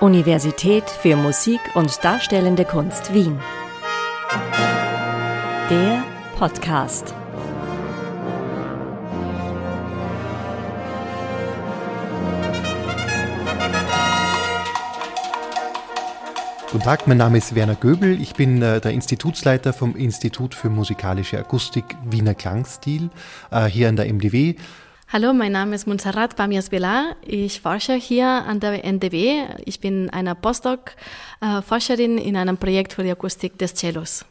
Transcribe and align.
Universität 0.00 0.88
für 0.88 1.14
Musik 1.14 1.60
und 1.74 2.02
Darstellende 2.02 2.64
Kunst 2.64 3.12
Wien. 3.12 3.38
Der 5.68 6.02
Podcast. 6.38 7.14
Guten 16.72 16.82
Tag, 16.82 17.06
mein 17.06 17.18
Name 17.18 17.36
ist 17.36 17.54
Werner 17.54 17.74
Göbel. 17.74 18.18
Ich 18.22 18.32
bin 18.32 18.62
äh, 18.62 18.80
der 18.80 18.92
Institutsleiter 18.92 19.74
vom 19.74 19.94
Institut 19.96 20.54
für 20.54 20.70
musikalische 20.70 21.38
Akustik 21.38 21.84
Wiener 22.04 22.34
Klangstil 22.34 23.10
äh, 23.50 23.66
hier 23.66 23.90
an 23.90 23.96
der 23.96 24.10
MDW. 24.10 24.54
Hallo, 25.12 25.32
mein 25.32 25.50
Name 25.50 25.74
ist 25.74 25.88
Montserrat 25.88 26.36
Bamias 26.36 26.68
Belar. 26.68 27.16
Ich 27.26 27.62
forsche 27.62 27.94
hier 27.94 28.28
an 28.28 28.60
der 28.60 28.84
NDW. 28.84 29.42
Ich 29.64 29.80
bin 29.80 30.08
eine 30.08 30.36
Postdoc-Forscherin 30.36 32.16
in 32.16 32.36
einem 32.36 32.58
Projekt 32.58 32.92
für 32.92 33.02
die 33.02 33.10
Akustik 33.10 33.58
des 33.58 33.74
Cellos. 33.74 34.24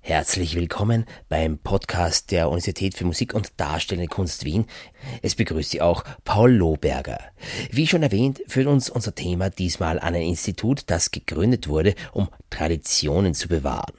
Herzlich 0.00 0.56
willkommen 0.56 1.04
beim 1.28 1.58
Podcast 1.58 2.32
der 2.32 2.48
Universität 2.48 2.96
für 2.96 3.04
Musik 3.04 3.32
und 3.32 3.52
Darstellende 3.58 4.08
Kunst 4.08 4.44
Wien. 4.44 4.66
Es 5.22 5.36
begrüßt 5.36 5.70
Sie 5.70 5.80
auch 5.80 6.02
Paul 6.24 6.50
Lohberger. 6.50 7.20
Wie 7.70 7.86
schon 7.86 8.02
erwähnt, 8.02 8.42
führt 8.48 8.66
uns 8.66 8.90
unser 8.90 9.14
Thema 9.14 9.50
diesmal 9.50 10.00
an 10.00 10.16
ein 10.16 10.22
Institut, 10.22 10.82
das 10.88 11.12
gegründet 11.12 11.68
wurde, 11.68 11.94
um 12.12 12.28
Traditionen 12.50 13.34
zu 13.34 13.46
bewahren. 13.46 13.94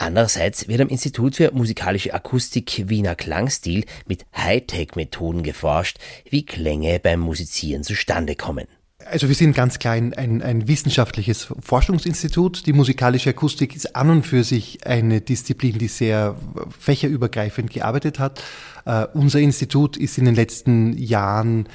Andererseits 0.00 0.66
wird 0.66 0.80
am 0.80 0.88
Institut 0.88 1.36
für 1.36 1.52
musikalische 1.52 2.14
Akustik 2.14 2.88
Wiener 2.88 3.14
Klangstil 3.14 3.84
mit 4.06 4.24
Hightech-Methoden 4.34 5.42
geforscht, 5.42 5.98
wie 6.30 6.46
Klänge 6.46 6.98
beim 7.00 7.20
Musizieren 7.20 7.84
zustande 7.84 8.34
kommen. 8.34 8.66
Also 9.04 9.28
wir 9.28 9.34
sind 9.34 9.54
ganz 9.54 9.78
klein 9.78 10.14
ein, 10.14 10.40
ein 10.40 10.68
wissenschaftliches 10.68 11.48
Forschungsinstitut. 11.60 12.66
Die 12.66 12.72
musikalische 12.72 13.30
Akustik 13.30 13.76
ist 13.76 13.94
an 13.94 14.08
und 14.08 14.26
für 14.26 14.42
sich 14.42 14.86
eine 14.86 15.20
Disziplin, 15.20 15.76
die 15.76 15.88
sehr 15.88 16.34
fächerübergreifend 16.78 17.70
gearbeitet 17.70 18.18
hat. 18.18 18.42
Uh, 18.86 19.04
unser 19.12 19.40
Institut 19.40 19.98
ist 19.98 20.16
in 20.16 20.24
den 20.24 20.34
letzten 20.34 20.96
Jahren 20.96 21.68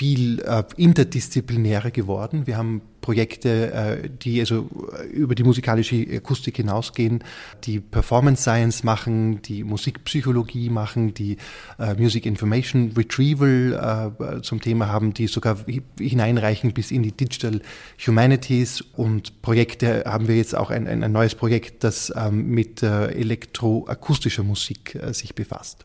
viel 0.00 0.42
uh, 0.48 0.62
interdisziplinärer 0.78 1.90
geworden. 1.90 2.46
Wir 2.46 2.56
haben 2.56 2.80
Projekte, 3.02 3.70
äh, 3.70 4.08
die 4.08 4.40
also 4.40 4.66
über 5.12 5.34
die 5.34 5.42
musikalische 5.42 6.06
Akustik 6.16 6.56
hinausgehen, 6.56 7.22
die 7.64 7.80
Performance 7.80 8.40
Science 8.40 8.82
machen, 8.82 9.42
die 9.42 9.62
Musikpsychologie 9.62 10.70
machen, 10.70 11.12
die 11.12 11.36
äh, 11.78 11.92
Music 11.96 12.24
Information 12.24 12.92
Retrieval 12.96 14.08
äh, 14.18 14.40
zum 14.40 14.62
Thema 14.62 14.88
haben, 14.88 15.12
die 15.12 15.26
sogar 15.26 15.58
hineinreichen 15.98 16.72
bis 16.72 16.92
in 16.92 17.02
die 17.02 17.12
Digital 17.12 17.60
Humanities 18.06 18.80
und 18.80 19.42
Projekte 19.42 20.04
haben 20.06 20.28
wir 20.28 20.36
jetzt 20.36 20.54
auch 20.54 20.70
ein, 20.70 20.86
ein 20.86 21.12
neues 21.12 21.34
Projekt, 21.34 21.84
das 21.84 22.10
ähm, 22.16 22.48
mit 22.48 22.82
elektroakustischer 22.82 24.44
Musik 24.44 24.98
sich 25.12 25.34
befasst. 25.34 25.84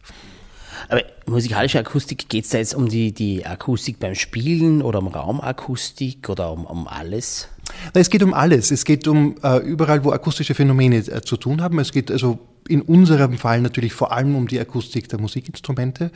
Aber 0.90 1.02
musikalische 1.26 1.80
Akustik, 1.80 2.30
geht 2.30 2.46
es 2.46 2.52
da 2.52 2.58
jetzt 2.58 2.76
um 2.76 2.90
die, 2.90 3.12
die 3.14 3.46
Akustik 3.46 4.00
beim 4.00 4.16
Spielen 4.16 4.82
oder 4.82 5.00
um 5.00 5.08
Raumakustik 5.08 6.30
oder 6.30 6.52
um, 6.52 6.66
um 6.66 6.88
alles? 6.88 7.50
Es 7.94 8.10
geht 8.10 8.24
um 8.24 8.34
alles. 8.34 8.72
Es 8.72 8.86
geht 8.86 9.08
um 9.08 9.36
äh, 9.44 9.58
überall, 9.58 10.04
wo 10.04 10.12
akustische 10.12 10.54
Phänomene 10.54 10.98
äh, 10.98 11.22
zu 11.22 11.38
tun 11.38 11.62
haben. 11.62 11.80
Es 11.80 11.92
geht 11.92 12.12
also 12.12 12.40
in 12.68 12.82
unserem 12.82 13.38
Fall 13.38 13.62
natürlich 13.62 13.94
vor 13.94 14.12
allem 14.12 14.36
um 14.36 14.48
die 14.48 14.60
Akustik 14.60 15.08
der 15.10 15.20
Musikinstrumente. 15.20 16.12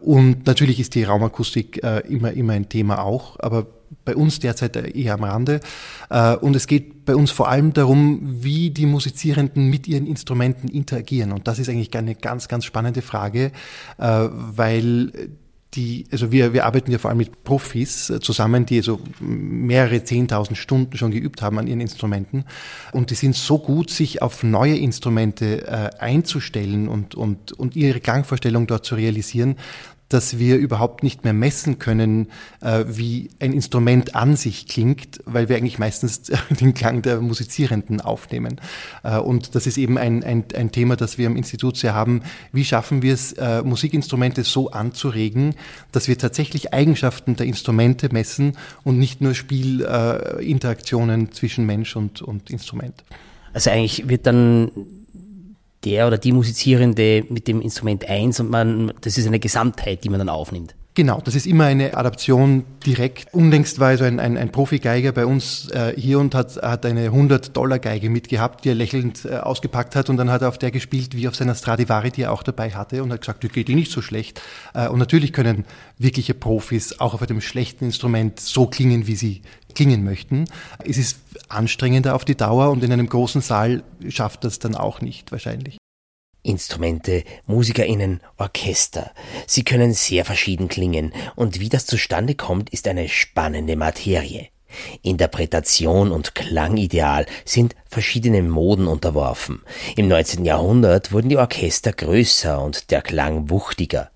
Und 0.00 0.46
natürlich 0.46 0.80
ist 0.80 0.94
die 0.94 1.04
Raumakustik 1.04 1.82
äh, 1.82 2.00
immer, 2.08 2.32
immer 2.32 2.52
ein 2.52 2.68
Thema 2.68 3.02
auch, 3.02 3.38
aber 3.40 3.66
bei 4.08 4.16
uns 4.16 4.38
derzeit 4.38 4.74
eher 4.74 5.12
am 5.12 5.24
Rande. 5.24 5.60
Äh, 6.08 6.34
und 6.36 6.56
es 6.56 6.66
geht 6.66 7.04
bei 7.04 7.14
uns 7.14 7.30
vor 7.30 7.50
allem 7.50 7.74
darum, 7.74 8.20
wie 8.42 8.70
die 8.70 8.86
Musizierenden 8.86 9.68
mit 9.68 9.86
ihren 9.86 10.06
Instrumenten 10.06 10.68
interagieren. 10.68 11.30
Und 11.30 11.46
das 11.46 11.58
ist 11.58 11.68
eigentlich 11.68 11.94
eine 11.94 12.14
ganz, 12.14 12.48
ganz 12.48 12.64
spannende 12.64 13.02
Frage, 13.02 13.52
äh, 13.98 14.28
weil 14.30 15.12
die, 15.74 16.06
also 16.10 16.32
wir, 16.32 16.54
wir 16.54 16.64
arbeiten 16.64 16.90
ja 16.90 16.96
vor 16.96 17.10
allem 17.10 17.18
mit 17.18 17.44
Profis 17.44 18.08
äh, 18.08 18.18
zusammen, 18.20 18.64
die 18.64 18.78
also 18.78 18.98
mehrere 19.20 20.02
zehntausend 20.02 20.56
Stunden 20.56 20.96
schon 20.96 21.10
geübt 21.10 21.42
haben 21.42 21.58
an 21.58 21.66
ihren 21.66 21.82
Instrumenten. 21.82 22.46
Und 22.92 23.10
die 23.10 23.14
sind 23.14 23.36
so 23.36 23.58
gut, 23.58 23.90
sich 23.90 24.22
auf 24.22 24.42
neue 24.42 24.78
Instrumente 24.78 25.66
äh, 25.66 25.90
einzustellen 25.98 26.88
und, 26.88 27.14
und, 27.14 27.52
und 27.52 27.76
ihre 27.76 28.00
Klangvorstellung 28.00 28.66
dort 28.66 28.86
zu 28.86 28.94
realisieren, 28.94 29.56
dass 30.08 30.38
wir 30.38 30.56
überhaupt 30.56 31.02
nicht 31.02 31.24
mehr 31.24 31.32
messen 31.32 31.78
können, 31.78 32.28
äh, 32.60 32.84
wie 32.88 33.30
ein 33.40 33.52
Instrument 33.52 34.14
an 34.14 34.36
sich 34.36 34.66
klingt, 34.66 35.20
weil 35.26 35.48
wir 35.48 35.56
eigentlich 35.56 35.78
meistens 35.78 36.22
den 36.60 36.74
Klang 36.74 37.02
der 37.02 37.20
Musizierenden 37.20 38.00
aufnehmen. 38.00 38.60
Äh, 39.02 39.18
und 39.18 39.54
das 39.54 39.66
ist 39.66 39.76
eben 39.76 39.98
ein, 39.98 40.24
ein, 40.24 40.44
ein 40.54 40.72
Thema, 40.72 40.96
das 40.96 41.18
wir 41.18 41.26
im 41.26 41.36
Institut 41.36 41.76
sehr 41.76 41.94
haben. 41.94 42.22
Wie 42.52 42.64
schaffen 42.64 43.02
wir 43.02 43.12
es, 43.14 43.32
äh, 43.34 43.62
Musikinstrumente 43.62 44.44
so 44.44 44.70
anzuregen, 44.70 45.54
dass 45.92 46.08
wir 46.08 46.16
tatsächlich 46.16 46.72
Eigenschaften 46.72 47.36
der 47.36 47.46
Instrumente 47.46 48.08
messen 48.12 48.56
und 48.84 48.98
nicht 48.98 49.20
nur 49.20 49.34
Spielinteraktionen 49.34 51.32
zwischen 51.32 51.66
Mensch 51.66 51.96
und, 51.96 52.22
und 52.22 52.50
Instrument? 52.50 53.04
Also 53.52 53.70
eigentlich 53.70 54.08
wird 54.08 54.26
dann 54.26 54.70
der 55.88 56.06
oder 56.06 56.18
die 56.18 56.32
Musizierende 56.32 57.24
mit 57.28 57.48
dem 57.48 57.60
Instrument 57.60 58.08
eins 58.08 58.40
und 58.40 58.50
man, 58.50 58.92
das 59.00 59.18
ist 59.18 59.26
eine 59.26 59.38
Gesamtheit, 59.38 60.04
die 60.04 60.08
man 60.08 60.18
dann 60.18 60.28
aufnimmt. 60.28 60.74
Genau, 60.98 61.20
das 61.20 61.36
ist 61.36 61.46
immer 61.46 61.66
eine 61.66 61.96
Adaption 61.96 62.64
direkt. 62.84 63.32
Unlängst 63.32 63.78
war 63.78 63.86
also 63.86 64.02
ein, 64.02 64.18
ein, 64.18 64.36
ein 64.36 64.50
Profigeiger 64.50 65.12
bei 65.12 65.26
uns 65.26 65.70
äh, 65.70 65.92
hier 65.96 66.18
und 66.18 66.34
hat, 66.34 66.56
hat 66.56 66.84
eine 66.84 67.10
100-Dollar-Geige 67.10 68.10
mitgehabt, 68.10 68.64
die 68.64 68.70
er 68.70 68.74
lächelnd 68.74 69.24
äh, 69.24 69.36
ausgepackt 69.36 69.94
hat 69.94 70.10
und 70.10 70.16
dann 70.16 70.28
hat 70.28 70.42
er 70.42 70.48
auf 70.48 70.58
der 70.58 70.72
gespielt, 70.72 71.14
wie 71.14 71.28
auf 71.28 71.36
seiner 71.36 71.54
Stradivari, 71.54 72.10
die 72.10 72.22
er 72.22 72.32
auch 72.32 72.42
dabei 72.42 72.72
hatte 72.72 73.04
und 73.04 73.12
hat 73.12 73.20
gesagt, 73.20 73.44
die 73.44 73.48
geht 73.48 73.68
die 73.68 73.76
nicht 73.76 73.92
so 73.92 74.02
schlecht. 74.02 74.42
Äh, 74.74 74.88
und 74.88 74.98
natürlich 74.98 75.32
können 75.32 75.66
wirkliche 75.98 76.34
Profis 76.34 76.98
auch 76.98 77.14
auf 77.14 77.22
einem 77.22 77.42
schlechten 77.42 77.84
Instrument 77.84 78.40
so 78.40 78.66
klingen, 78.66 79.06
wie 79.06 79.14
sie 79.14 79.42
klingen 79.76 80.02
möchten. 80.02 80.46
Es 80.84 80.98
ist 80.98 81.20
anstrengender 81.48 82.16
auf 82.16 82.24
die 82.24 82.36
Dauer 82.36 82.72
und 82.72 82.82
in 82.82 82.92
einem 82.92 83.08
großen 83.08 83.40
Saal 83.40 83.84
schafft 84.08 84.42
das 84.42 84.58
dann 84.58 84.74
auch 84.74 85.00
nicht 85.00 85.30
wahrscheinlich. 85.30 85.77
Instrumente, 86.42 87.24
MusikerInnen, 87.46 88.20
Orchester. 88.36 89.10
Sie 89.46 89.64
können 89.64 89.92
sehr 89.92 90.24
verschieden 90.24 90.68
klingen 90.68 91.12
und 91.36 91.60
wie 91.60 91.68
das 91.68 91.86
zustande 91.86 92.34
kommt, 92.34 92.70
ist 92.70 92.88
eine 92.88 93.08
spannende 93.08 93.76
Materie. 93.76 94.48
Interpretation 95.02 96.12
und 96.12 96.34
Klangideal 96.34 97.26
sind 97.44 97.74
verschiedenen 97.88 98.48
Moden 98.50 98.86
unterworfen. 98.86 99.62
Im 99.96 100.08
19. 100.08 100.44
Jahrhundert 100.44 101.12
wurden 101.12 101.28
die 101.28 101.38
Orchester 101.38 101.92
größer 101.92 102.60
und 102.62 102.90
der 102.90 103.02
Klang 103.02 103.50
wuchtiger. 103.50 104.10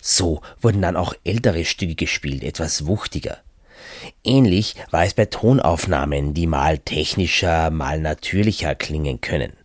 So 0.00 0.42
wurden 0.60 0.82
dann 0.82 0.96
auch 0.96 1.14
ältere 1.24 1.64
Stücke 1.64 1.94
gespielt, 1.94 2.44
etwas 2.44 2.86
wuchtiger. 2.86 3.38
Ähnlich 4.22 4.76
war 4.90 5.04
es 5.04 5.14
bei 5.14 5.24
Tonaufnahmen, 5.24 6.34
die 6.34 6.46
mal 6.46 6.78
technischer, 6.78 7.70
mal 7.70 8.00
natürlicher 8.00 8.74
klingen 8.74 9.20
können. 9.20 9.55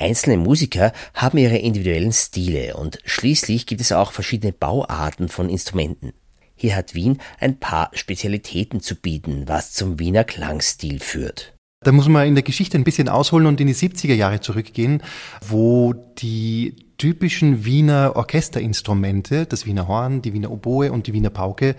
Einzelne 0.00 0.36
Musiker 0.36 0.92
haben 1.12 1.38
ihre 1.38 1.58
individuellen 1.58 2.12
Stile 2.12 2.76
und 2.76 3.00
schließlich 3.04 3.66
gibt 3.66 3.80
es 3.80 3.90
auch 3.90 4.12
verschiedene 4.12 4.52
Bauarten 4.52 5.28
von 5.28 5.48
Instrumenten. 5.48 6.12
Hier 6.54 6.76
hat 6.76 6.94
Wien 6.94 7.18
ein 7.40 7.58
paar 7.58 7.90
Spezialitäten 7.94 8.80
zu 8.80 8.94
bieten, 8.94 9.44
was 9.46 9.72
zum 9.72 9.98
Wiener 9.98 10.24
Klangstil 10.24 11.00
führt. 11.00 11.54
Da 11.84 11.92
muss 11.92 12.08
man 12.08 12.26
in 12.26 12.34
der 12.34 12.42
Geschichte 12.42 12.76
ein 12.76 12.84
bisschen 12.84 13.08
ausholen 13.08 13.46
und 13.46 13.60
in 13.60 13.68
die 13.68 13.74
70er 13.74 14.14
Jahre 14.14 14.40
zurückgehen, 14.40 15.02
wo 15.46 15.94
die 16.18 16.74
typischen 16.98 17.64
Wiener 17.64 18.14
Orchesterinstrumente, 18.16 19.46
das 19.46 19.66
Wiener 19.66 19.86
Horn, 19.86 20.20
die 20.20 20.32
Wiener 20.32 20.50
Oboe 20.50 20.90
und 20.90 21.06
die 21.06 21.12
Wiener 21.12 21.30
Pauke, 21.30 21.76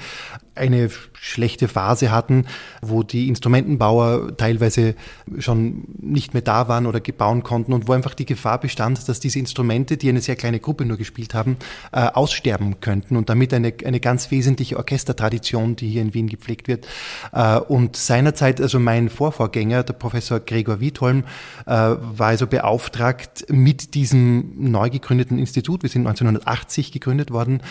eine 0.59 0.89
schlechte 1.13 1.67
Phase 1.67 2.11
hatten, 2.11 2.45
wo 2.81 3.03
die 3.03 3.27
Instrumentenbauer 3.27 4.38
teilweise 4.38 4.95
schon 5.39 5.83
nicht 6.00 6.33
mehr 6.33 6.41
da 6.41 6.67
waren 6.67 6.85
oder 6.85 7.00
bauen 7.00 7.44
konnten 7.44 7.73
und 7.73 7.88
wo 7.88 7.94
einfach 7.94 8.13
die 8.13 8.25
Gefahr 8.25 8.59
bestand, 8.59 9.07
dass 9.09 9.19
diese 9.19 9.39
Instrumente, 9.39 9.97
die 9.97 10.09
eine 10.09 10.21
sehr 10.21 10.35
kleine 10.35 10.59
Gruppe 10.59 10.85
nur 10.85 10.97
gespielt 10.97 11.33
haben, 11.33 11.57
äh, 11.91 12.01
aussterben 12.01 12.79
könnten 12.79 13.15
und 13.15 13.29
damit 13.29 13.53
eine, 13.53 13.73
eine 13.85 14.00
ganz 14.00 14.31
wesentliche 14.31 14.77
Orchestertradition, 14.77 15.75
die 15.75 15.89
hier 15.89 16.01
in 16.01 16.13
Wien 16.13 16.27
gepflegt 16.27 16.67
wird. 16.67 16.88
Äh, 17.31 17.57
und 17.59 17.95
seinerzeit, 17.95 18.61
also 18.61 18.79
mein 18.79 19.09
Vorvorgänger, 19.09 19.83
der 19.83 19.94
Professor 19.94 20.39
Gregor 20.39 20.79
Wietholm, 20.79 21.23
äh, 21.65 21.71
war 21.71 22.27
also 22.27 22.47
beauftragt, 22.47 23.45
mit 23.50 23.95
diesem 23.95 24.71
neu 24.71 24.89
gegründeten 24.89 25.39
Institut, 25.39 25.83
wir 25.83 25.89
sind 25.89 26.06
1980 26.07 26.91
gegründet 26.91 27.31
worden, 27.31 27.61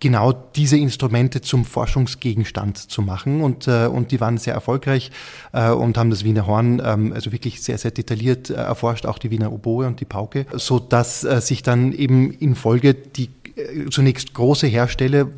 genau 0.00 0.32
diese 0.32 0.76
Instrumente 0.76 1.40
zum 1.40 1.64
Forschungsgegenstand 1.64 2.78
zu 2.78 3.02
machen. 3.02 3.40
Und, 3.40 3.66
äh, 3.66 3.86
und 3.86 4.10
die 4.10 4.20
waren 4.20 4.38
sehr 4.38 4.54
erfolgreich 4.54 5.10
äh, 5.52 5.70
und 5.70 5.96
haben 5.96 6.10
das 6.10 6.24
Wiener 6.24 6.46
Horn 6.46 6.82
ähm, 6.84 7.12
also 7.12 7.32
wirklich 7.32 7.62
sehr, 7.62 7.78
sehr 7.78 7.90
detailliert 7.90 8.50
äh, 8.50 8.54
erforscht, 8.54 9.06
auch 9.06 9.18
die 9.18 9.30
Wiener 9.30 9.52
Oboe 9.52 9.86
und 9.86 10.00
die 10.00 10.04
Pauke, 10.04 10.46
so 10.52 10.78
dass 10.78 11.24
äh, 11.24 11.40
sich 11.40 11.62
dann 11.62 11.92
eben 11.92 12.30
in 12.30 12.54
Folge 12.54 12.94
die 12.94 13.30
äh, 13.56 13.88
zunächst 13.90 14.34
große 14.34 14.66
Hersteller, 14.66 15.28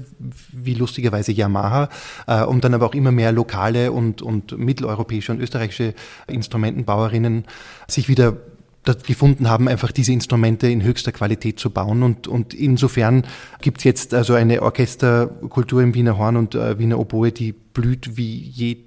wie 0.52 0.74
lustigerweise 0.74 1.30
Yamaha, 1.30 1.88
äh, 2.26 2.44
und 2.44 2.64
dann 2.64 2.74
aber 2.74 2.86
auch 2.86 2.94
immer 2.94 3.12
mehr 3.12 3.30
lokale 3.30 3.92
und, 3.92 4.22
und 4.22 4.58
mitteleuropäische 4.58 5.30
und 5.30 5.40
österreichische 5.40 5.94
Instrumentenbauerinnen 6.26 7.44
sich 7.86 8.08
wieder 8.08 8.36
gefunden 8.94 9.48
haben, 9.48 9.68
einfach 9.68 9.92
diese 9.92 10.12
Instrumente 10.12 10.68
in 10.68 10.82
höchster 10.82 11.12
Qualität 11.12 11.58
zu 11.58 11.70
bauen. 11.70 12.02
Und, 12.02 12.28
und 12.28 12.54
insofern 12.54 13.24
gibt's 13.60 13.84
jetzt 13.84 14.14
also 14.14 14.34
eine 14.34 14.62
Orchesterkultur 14.62 15.82
im 15.82 15.94
Wiener 15.94 16.18
Horn 16.18 16.36
und 16.36 16.54
äh, 16.54 16.78
Wiener 16.78 16.98
Oboe, 16.98 17.32
die 17.32 17.52
blüht 17.52 18.16
wie 18.16 18.40
je 18.40 18.78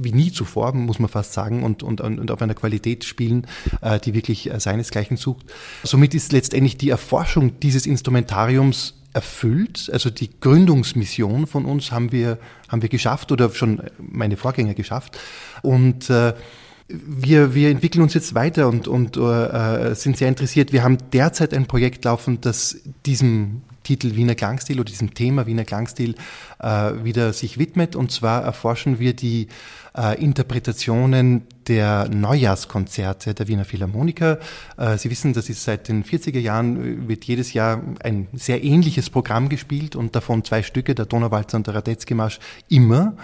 wie 0.00 0.12
nie 0.12 0.32
zuvor, 0.32 0.74
muss 0.74 0.98
man 0.98 1.08
fast 1.08 1.32
sagen, 1.32 1.62
und, 1.62 1.82
und, 1.82 2.00
und 2.00 2.30
auf 2.30 2.40
einer 2.40 2.54
Qualität 2.54 3.04
spielen, 3.04 3.46
äh, 3.80 3.98
die 3.98 4.14
wirklich 4.14 4.50
äh, 4.50 4.58
seinesgleichen 4.60 5.16
sucht. 5.16 5.46
Somit 5.82 6.14
ist 6.14 6.32
letztendlich 6.32 6.78
die 6.78 6.90
Erforschung 6.90 7.58
dieses 7.60 7.86
Instrumentariums 7.86 8.94
erfüllt. 9.12 9.90
Also 9.92 10.10
die 10.10 10.30
Gründungsmission 10.40 11.46
von 11.46 11.64
uns 11.64 11.90
haben 11.90 12.12
wir, 12.12 12.38
haben 12.68 12.82
wir 12.82 12.88
geschafft 12.88 13.32
oder 13.32 13.50
schon 13.50 13.82
meine 13.98 14.36
Vorgänger 14.36 14.74
geschafft. 14.74 15.18
Und 15.62 16.10
äh, 16.10 16.34
wir, 16.88 17.54
wir 17.54 17.70
entwickeln 17.70 18.02
uns 18.02 18.14
jetzt 18.14 18.34
weiter 18.34 18.68
und, 18.68 18.88
und 18.88 19.16
äh, 19.16 19.94
sind 19.94 20.16
sehr 20.16 20.28
interessiert. 20.28 20.72
Wir 20.72 20.82
haben 20.82 20.98
derzeit 21.12 21.52
ein 21.52 21.66
Projekt 21.66 22.04
laufen, 22.04 22.40
das 22.40 22.78
diesem 23.04 23.62
Titel 23.82 24.16
Wiener 24.16 24.34
Klangstil 24.34 24.80
oder 24.80 24.90
diesem 24.90 25.14
Thema 25.14 25.46
Wiener 25.46 25.64
Klangstil 25.64 26.14
äh, 26.58 26.92
wieder 27.02 27.32
sich 27.32 27.58
widmet. 27.58 27.94
Und 27.94 28.10
zwar 28.10 28.42
erforschen 28.42 28.98
wir 28.98 29.14
die 29.14 29.48
äh, 29.96 30.22
Interpretationen 30.22 31.42
der 31.68 32.08
Neujahrskonzerte 32.08 33.34
der 33.34 33.48
Wiener 33.48 33.64
Philharmoniker. 33.64 34.38
Äh, 34.76 34.96
Sie 34.96 35.10
wissen, 35.10 35.32
das 35.34 35.48
ist 35.48 35.64
seit 35.64 35.88
den 35.88 36.04
40er 36.04 36.38
Jahren, 36.38 37.08
wird 37.08 37.24
jedes 37.24 37.52
Jahr 37.52 37.82
ein 38.02 38.28
sehr 38.32 38.64
ähnliches 38.64 39.10
Programm 39.10 39.48
gespielt 39.48 39.96
und 39.96 40.16
davon 40.16 40.44
zwei 40.44 40.62
Stücke, 40.62 40.94
der 40.94 41.06
Donauwalzer 41.06 41.58
und 41.58 41.66
der 41.66 41.74
Radetzky-Marsch, 41.74 42.40
immer 42.68 43.14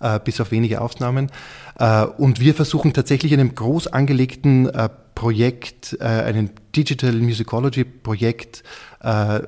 äh, 0.00 0.20
bis 0.20 0.40
auf 0.40 0.50
wenige 0.50 0.80
Ausnahmen. 0.80 1.30
Äh, 1.78 2.04
und 2.04 2.40
wir 2.40 2.54
versuchen 2.54 2.92
tatsächlich 2.92 3.32
in 3.32 3.40
einem 3.40 3.54
groß 3.54 3.88
angelegten 3.88 4.68
äh, 4.68 4.88
Projekt, 5.14 5.96
äh, 6.00 6.04
einem 6.04 6.50
Digital 6.74 7.12
Musicology 7.14 7.84
Projekt, 7.84 8.64
äh, 9.00 9.40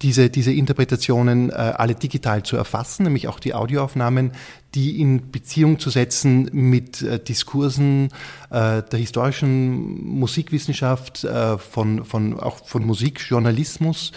diese, 0.00 0.30
diese 0.30 0.52
Interpretationen 0.52 1.50
äh, 1.50 1.54
alle 1.54 1.94
digital 1.94 2.44
zu 2.44 2.56
erfassen, 2.56 3.04
nämlich 3.04 3.26
auch 3.26 3.40
die 3.40 3.54
Audioaufnahmen, 3.54 4.32
die 4.74 5.00
in 5.00 5.30
Beziehung 5.30 5.78
zu 5.78 5.90
setzen 5.90 6.48
mit 6.52 7.06
Diskursen 7.28 8.08
der 8.50 8.84
historischen 8.90 10.04
Musikwissenschaft, 10.04 11.24
von, 11.58 12.04
von, 12.04 12.40
auch 12.40 12.66
von 12.66 12.84
Musikjournalismus 12.84 14.10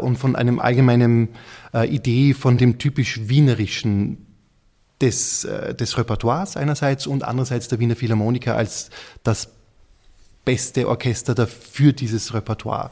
und 0.00 0.16
von 0.16 0.36
einem 0.36 0.60
allgemeinen 0.60 1.30
Idee 1.74 2.34
von 2.34 2.56
dem 2.56 2.78
typisch 2.78 3.22
wienerischen 3.24 4.25
des, 5.00 5.44
äh, 5.44 5.74
des 5.74 5.98
Repertoires 5.98 6.56
einerseits 6.56 7.06
und 7.06 7.24
andererseits 7.24 7.68
der 7.68 7.78
Wiener 7.78 7.96
Philharmoniker 7.96 8.56
als 8.56 8.90
das 9.22 9.48
beste 10.44 10.88
Orchester 10.88 11.34
dafür 11.34 11.92
dieses 11.92 12.32
Repertoire. 12.32 12.90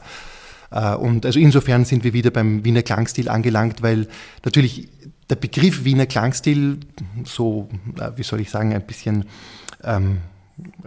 Äh, 0.71 0.95
und 0.95 1.25
also 1.25 1.39
insofern 1.39 1.85
sind 1.85 2.03
wir 2.03 2.13
wieder 2.13 2.31
beim 2.31 2.63
Wiener 2.63 2.83
Klangstil 2.83 3.29
angelangt, 3.29 3.81
weil 3.81 4.07
natürlich 4.43 4.89
der 5.29 5.35
Begriff 5.35 5.83
Wiener 5.83 6.05
Klangstil 6.05 6.79
so, 7.23 7.69
äh, 7.99 8.11
wie 8.15 8.23
soll 8.23 8.41
ich 8.41 8.51
sagen, 8.51 8.73
ein 8.73 8.85
bisschen 8.85 9.25
ähm, 9.83 10.19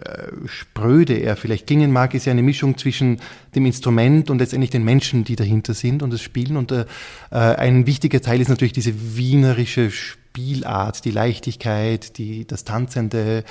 äh, 0.03 0.47
spröde 0.47 1.15
er 1.15 1.35
vielleicht 1.35 1.67
klingen 1.67 1.91
mag, 1.91 2.13
ist 2.13 2.25
ja 2.25 2.31
eine 2.31 2.41
Mischung 2.41 2.77
zwischen 2.77 3.19
dem 3.53 3.65
Instrument 3.65 4.29
und 4.29 4.39
letztendlich 4.39 4.71
den 4.71 4.83
Menschen, 4.83 5.23
die 5.23 5.35
dahinter 5.35 5.73
sind 5.73 6.01
und 6.01 6.11
das 6.11 6.21
Spielen. 6.21 6.57
Und 6.57 6.71
äh, 6.71 6.85
ein 7.29 7.85
wichtiger 7.85 8.21
Teil 8.21 8.41
ist 8.41 8.47
natürlich 8.47 8.73
diese 8.73 8.93
wienerische 9.15 9.91
Spielart, 10.39 11.03
die 11.05 11.11
Leichtigkeit, 11.11 12.17
die, 12.17 12.45
das 12.45 12.63
Tanzende, 12.63 13.43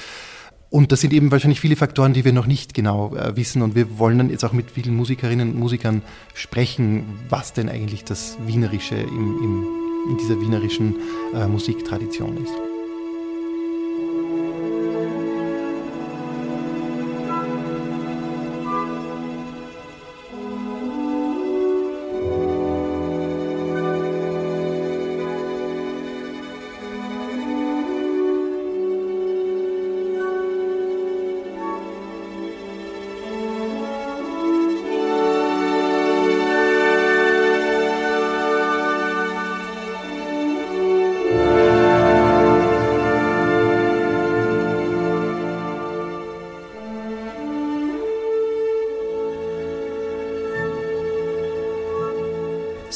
und 0.71 0.93
das 0.93 1.01
sind 1.01 1.15
eben 1.15 1.31
wahrscheinlich 1.31 1.61
viele 1.61 1.77
Faktoren, 1.77 2.13
die 2.13 2.25
wir 2.25 2.33
noch 2.33 2.47
nicht 2.47 2.75
genau 2.75 3.15
äh, 3.17 3.35
wissen. 3.37 3.63
Und 3.63 3.75
wir 3.75 3.99
wollen 3.99 4.19
dann 4.19 4.31
jetzt 4.31 4.45
auch 4.45 4.53
mit 4.53 4.71
vielen 4.71 4.95
Musikerinnen 4.95 5.53
und 5.53 5.59
Musikern 5.59 6.03
sprechen, 6.35 7.05
was 7.31 7.55
denn 7.55 7.71
eigentlich 7.71 8.05
das 8.05 8.37
Wienerische 8.47 8.97
im, 8.97 9.39
im, 9.43 9.67
in 10.11 10.19
dieser 10.19 10.39
wienerischen 10.41 10.97
äh, 11.35 11.47
Musiktradition 11.47 12.37
ist. 12.45 12.78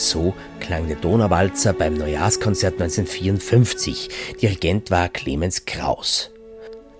So 0.02 0.34
klang 0.58 0.88
der 0.88 0.96
Donauwalzer 0.96 1.72
beim 1.72 1.94
Neujahrskonzert 1.94 2.74
1954. 2.74 4.08
Dirigent 4.42 4.90
war 4.90 5.08
Clemens 5.08 5.64
Kraus. 5.64 6.30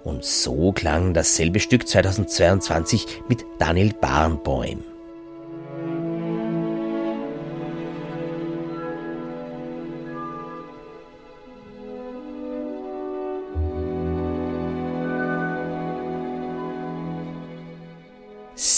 Und 0.04 0.24
so 0.24 0.70
klang 0.70 1.12
dasselbe 1.12 1.58
Stück 1.58 1.88
2022 1.88 3.22
mit 3.28 3.44
Daniel 3.58 3.92
Barnbäum. 4.00 4.91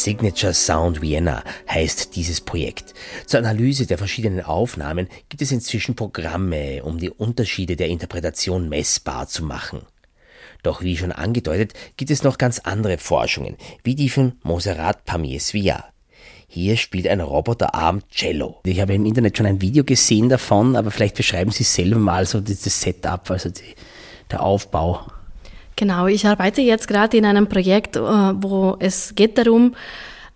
Signature 0.04 0.52
Sound 0.52 1.00
Vienna 1.00 1.42
heißt 1.66 2.14
dieses 2.14 2.42
Projekt. 2.42 2.92
Zur 3.24 3.38
Analyse 3.38 3.86
der 3.86 3.96
verschiedenen 3.96 4.44
Aufnahmen 4.44 5.08
gibt 5.30 5.40
es 5.40 5.50
inzwischen 5.50 5.96
Programme, 5.96 6.84
um 6.84 6.98
die 6.98 7.08
Unterschiede 7.08 7.74
der 7.74 7.88
Interpretation 7.88 8.68
messbar 8.68 9.28
zu 9.28 9.44
machen. 9.44 9.80
Doch 10.62 10.82
wie 10.82 10.98
schon 10.98 11.10
angedeutet, 11.10 11.72
gibt 11.96 12.10
es 12.10 12.22
noch 12.22 12.36
ganz 12.36 12.58
andere 12.58 12.98
Forschungen, 12.98 13.56
wie 13.82 13.94
die 13.94 14.10
von 14.10 14.34
Monserrat 14.42 15.06
Pamiers-Villa. 15.06 15.86
Hier 16.48 16.76
spielt 16.76 17.08
ein 17.08 17.22
Roboterarm 17.22 18.06
Cello. 18.10 18.60
Ich 18.66 18.82
habe 18.82 18.92
im 18.92 19.06
Internet 19.06 19.38
schon 19.38 19.46
ein 19.46 19.62
Video 19.62 19.84
gesehen 19.84 20.28
davon, 20.28 20.76
aber 20.76 20.90
vielleicht 20.90 21.16
beschreiben 21.16 21.50
Sie 21.50 21.64
selber 21.64 21.98
mal 21.98 22.26
so 22.26 22.42
das 22.42 22.62
Setup, 22.62 23.30
also 23.30 23.48
die, 23.48 23.74
der 24.30 24.42
Aufbau. 24.42 25.06
Genau, 25.76 26.06
ich 26.06 26.26
arbeite 26.26 26.62
jetzt 26.62 26.86
gerade 26.88 27.16
in 27.16 27.24
einem 27.24 27.48
Projekt, 27.48 27.96
äh, 27.96 28.00
wo 28.00 28.76
es 28.78 29.14
geht 29.14 29.38
darum, 29.38 29.74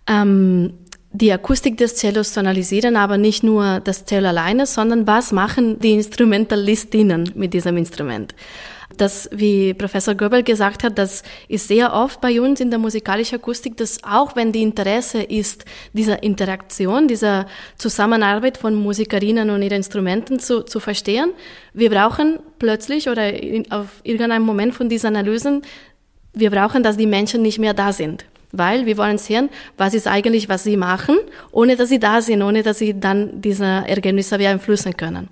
ähm, 0.07 0.73
die 1.11 1.31
Akustik 1.31 1.77
des 1.77 1.95
Cellos 1.95 2.33
zu 2.33 2.39
analysieren, 2.39 2.95
aber 2.95 3.17
nicht 3.17 3.43
nur 3.43 3.79
das 3.79 4.05
Cello 4.05 4.27
alleine, 4.27 4.65
sondern 4.65 5.07
was 5.07 5.31
machen 5.31 5.79
die 5.79 5.93
Instrumentalistinnen 5.93 7.31
mit 7.35 7.53
diesem 7.53 7.77
Instrument 7.77 8.35
das, 8.97 9.29
wie 9.31 9.73
Professor 9.73 10.15
Göbel 10.15 10.43
gesagt 10.43 10.83
hat, 10.83 10.97
das 10.97 11.23
ist 11.47 11.67
sehr 11.67 11.93
oft 11.93 12.21
bei 12.21 12.41
uns 12.41 12.59
in 12.59 12.69
der 12.69 12.79
musikalischen 12.79 13.39
Akustik, 13.39 13.77
dass 13.77 14.03
auch 14.03 14.35
wenn 14.35 14.51
die 14.51 14.61
Interesse 14.61 15.21
ist, 15.21 15.65
dieser 15.93 16.23
Interaktion, 16.23 17.07
dieser 17.07 17.45
Zusammenarbeit 17.77 18.57
von 18.57 18.75
Musikerinnen 18.75 19.49
und 19.49 19.61
ihren 19.61 19.77
Instrumenten 19.77 20.39
zu, 20.39 20.63
zu 20.63 20.79
verstehen, 20.79 21.31
wir 21.73 21.89
brauchen 21.89 22.39
plötzlich 22.57 23.09
oder 23.09 23.31
in, 23.31 23.71
auf 23.71 24.01
irgendeinem 24.03 24.43
Moment 24.43 24.73
von 24.73 24.89
diesen 24.89 25.07
Analysen, 25.07 25.61
wir 26.33 26.51
brauchen, 26.51 26.83
dass 26.83 26.97
die 26.97 27.07
Menschen 27.07 27.41
nicht 27.41 27.59
mehr 27.59 27.73
da 27.73 27.93
sind 27.93 28.25
weil 28.51 28.85
wir 28.85 28.97
wollen 28.97 29.17
sehen, 29.17 29.49
was 29.77 29.93
ist 29.93 30.07
eigentlich, 30.07 30.49
was 30.49 30.63
sie 30.63 30.77
machen, 30.77 31.17
ohne 31.51 31.75
dass 31.75 31.89
sie 31.89 31.99
da 31.99 32.21
sind, 32.21 32.41
ohne 32.41 32.63
dass 32.63 32.79
sie 32.79 32.99
dann 32.99 33.41
diese 33.41 33.65
Ergebnisse 33.65 34.37
beeinflussen 34.37 34.95
können. 34.97 35.29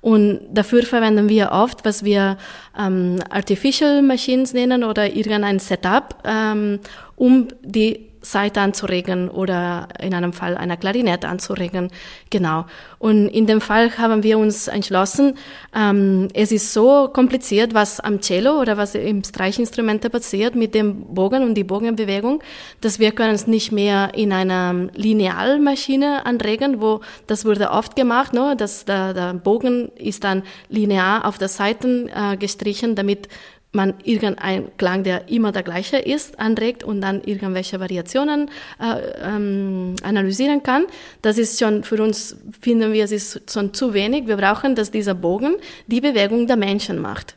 Und 0.00 0.40
dafür 0.52 0.84
verwenden 0.84 1.28
wir 1.28 1.50
oft, 1.52 1.84
was 1.84 2.04
wir 2.04 2.38
ähm, 2.78 3.18
Artificial 3.30 4.02
Machines 4.02 4.52
nennen 4.52 4.84
oder 4.84 5.12
irgendein 5.12 5.58
Setup, 5.58 6.22
ähm, 6.24 6.78
um 7.16 7.48
die 7.62 8.05
Seite 8.30 8.60
anzuregen 8.60 9.28
oder 9.28 9.88
in 10.00 10.14
einem 10.14 10.32
Fall 10.32 10.56
einer 10.56 10.76
Klarinette 10.76 11.28
anzuregen. 11.28 11.90
Genau. 12.30 12.66
Und 12.98 13.28
in 13.28 13.46
dem 13.46 13.60
Fall 13.60 13.96
haben 13.98 14.22
wir 14.22 14.38
uns 14.38 14.68
entschlossen, 14.68 15.34
ähm, 15.74 16.28
es 16.34 16.52
ist 16.52 16.72
so 16.72 17.08
kompliziert, 17.08 17.74
was 17.74 18.00
am 18.00 18.20
Cello 18.20 18.60
oder 18.60 18.76
was 18.76 18.94
im 18.94 19.22
Streichinstrumente 19.22 20.10
passiert 20.10 20.54
mit 20.54 20.74
dem 20.74 21.14
Bogen 21.14 21.42
und 21.42 21.54
die 21.54 21.64
Bogenbewegung, 21.64 22.42
dass 22.80 22.98
wir 22.98 23.12
können 23.12 23.34
es 23.34 23.46
nicht 23.46 23.72
mehr 23.72 24.14
in 24.14 24.32
einer 24.32 24.88
Linealmaschine 24.94 26.26
anregen, 26.26 26.80
wo 26.80 27.00
das 27.26 27.44
wurde 27.44 27.70
oft 27.70 27.96
gemacht, 27.96 28.32
no? 28.32 28.54
dass 28.54 28.84
der, 28.84 29.14
der 29.14 29.34
Bogen 29.34 29.90
ist 29.96 30.24
dann 30.24 30.42
linear 30.68 31.24
auf 31.24 31.38
der 31.38 31.48
Seite 31.48 32.08
äh, 32.14 32.36
gestrichen, 32.36 32.94
damit 32.94 33.28
man 33.72 33.94
irgendeinen 34.04 34.76
Klang, 34.78 35.04
der 35.04 35.28
immer 35.28 35.52
der 35.52 35.62
gleiche 35.62 35.98
ist, 35.98 36.38
anregt 36.38 36.82
und 36.82 37.00
dann 37.00 37.22
irgendwelche 37.22 37.78
Variationen 37.78 38.50
äh, 38.80 39.00
ähm, 39.22 39.96
analysieren 40.02 40.62
kann. 40.62 40.86
Das 41.22 41.38
ist 41.38 41.58
schon 41.58 41.84
für 41.84 42.02
uns, 42.02 42.36
finden 42.60 42.92
wir, 42.92 43.04
es 43.04 43.12
ist 43.12 43.52
schon 43.52 43.74
zu 43.74 43.92
wenig. 43.92 44.26
Wir 44.26 44.36
brauchen, 44.36 44.74
dass 44.74 44.90
dieser 44.90 45.14
Bogen 45.14 45.56
die 45.86 46.00
Bewegung 46.00 46.46
der 46.46 46.56
Menschen 46.56 47.00
macht. 47.00 47.36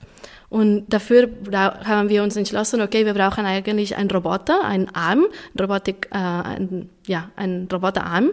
Und 0.49 0.85
dafür 0.87 1.29
haben 1.51 2.09
wir 2.09 2.23
uns 2.23 2.35
entschlossen, 2.35 2.81
okay, 2.81 3.05
wir 3.05 3.13
brauchen 3.13 3.45
eigentlich 3.45 3.95
einen 3.95 4.09
Roboter, 4.09 4.63
einen 4.63 4.89
Arm, 4.95 5.25
Robotik, 5.59 6.07
äh, 6.11 6.17
ein, 6.17 6.89
ja, 7.05 7.29
einen 7.35 7.67
Roboterarm, 7.71 8.31